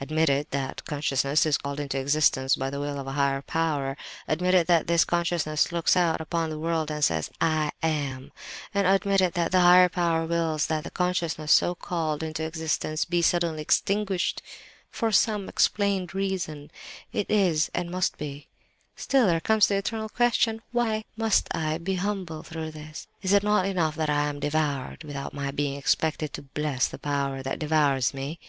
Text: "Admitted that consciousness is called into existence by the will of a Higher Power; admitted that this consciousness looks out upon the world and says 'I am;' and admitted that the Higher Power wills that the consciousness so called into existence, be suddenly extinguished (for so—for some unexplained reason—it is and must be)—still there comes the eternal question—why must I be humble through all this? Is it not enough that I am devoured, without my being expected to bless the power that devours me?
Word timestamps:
"Admitted 0.00 0.46
that 0.52 0.82
consciousness 0.86 1.44
is 1.44 1.58
called 1.58 1.78
into 1.78 2.00
existence 2.00 2.56
by 2.56 2.70
the 2.70 2.80
will 2.80 2.98
of 2.98 3.06
a 3.06 3.12
Higher 3.12 3.42
Power; 3.42 3.94
admitted 4.26 4.66
that 4.68 4.86
this 4.86 5.04
consciousness 5.04 5.70
looks 5.70 5.98
out 5.98 6.18
upon 6.18 6.48
the 6.48 6.58
world 6.58 6.90
and 6.90 7.04
says 7.04 7.30
'I 7.42 7.70
am;' 7.82 8.32
and 8.72 8.86
admitted 8.86 9.34
that 9.34 9.52
the 9.52 9.60
Higher 9.60 9.90
Power 9.90 10.24
wills 10.24 10.68
that 10.68 10.82
the 10.84 10.90
consciousness 10.90 11.52
so 11.52 11.74
called 11.74 12.22
into 12.22 12.42
existence, 12.42 13.04
be 13.04 13.20
suddenly 13.20 13.60
extinguished 13.60 14.40
(for 14.90 15.12
so—for 15.12 15.12
some 15.12 15.42
unexplained 15.42 16.14
reason—it 16.14 17.30
is 17.30 17.70
and 17.74 17.90
must 17.90 18.16
be)—still 18.16 19.26
there 19.26 19.40
comes 19.40 19.66
the 19.66 19.76
eternal 19.76 20.08
question—why 20.08 21.04
must 21.18 21.48
I 21.54 21.76
be 21.76 21.96
humble 21.96 22.42
through 22.42 22.64
all 22.64 22.70
this? 22.70 23.08
Is 23.20 23.34
it 23.34 23.42
not 23.42 23.66
enough 23.66 23.94
that 23.96 24.08
I 24.08 24.22
am 24.28 24.40
devoured, 24.40 25.04
without 25.04 25.34
my 25.34 25.50
being 25.50 25.76
expected 25.76 26.32
to 26.32 26.40
bless 26.40 26.88
the 26.88 26.96
power 26.98 27.42
that 27.42 27.58
devours 27.58 28.14
me? 28.14 28.40